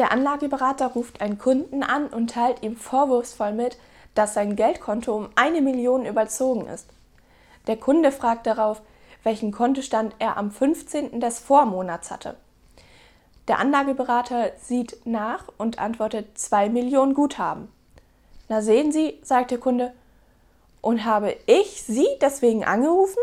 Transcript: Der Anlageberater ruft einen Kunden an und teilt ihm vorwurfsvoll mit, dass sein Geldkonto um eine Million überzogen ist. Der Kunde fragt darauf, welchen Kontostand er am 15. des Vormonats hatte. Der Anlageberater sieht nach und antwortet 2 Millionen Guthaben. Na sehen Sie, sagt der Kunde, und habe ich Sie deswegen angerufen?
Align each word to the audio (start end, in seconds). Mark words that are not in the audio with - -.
Der 0.00 0.12
Anlageberater 0.12 0.86
ruft 0.86 1.20
einen 1.20 1.36
Kunden 1.36 1.82
an 1.82 2.06
und 2.06 2.30
teilt 2.30 2.62
ihm 2.62 2.74
vorwurfsvoll 2.74 3.52
mit, 3.52 3.76
dass 4.14 4.32
sein 4.32 4.56
Geldkonto 4.56 5.14
um 5.14 5.28
eine 5.34 5.60
Million 5.60 6.06
überzogen 6.06 6.66
ist. 6.68 6.86
Der 7.66 7.76
Kunde 7.76 8.10
fragt 8.10 8.46
darauf, 8.46 8.80
welchen 9.24 9.52
Kontostand 9.52 10.16
er 10.18 10.38
am 10.38 10.52
15. 10.52 11.20
des 11.20 11.38
Vormonats 11.38 12.10
hatte. 12.10 12.36
Der 13.46 13.58
Anlageberater 13.58 14.52
sieht 14.62 15.04
nach 15.04 15.44
und 15.58 15.78
antwortet 15.78 16.38
2 16.38 16.70
Millionen 16.70 17.12
Guthaben. 17.12 17.68
Na 18.48 18.62
sehen 18.62 18.92
Sie, 18.92 19.18
sagt 19.22 19.50
der 19.50 19.58
Kunde, 19.58 19.92
und 20.80 21.04
habe 21.04 21.36
ich 21.44 21.82
Sie 21.82 22.08
deswegen 22.22 22.64
angerufen? 22.64 23.20